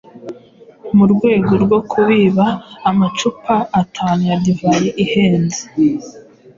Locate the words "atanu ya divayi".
3.81-4.89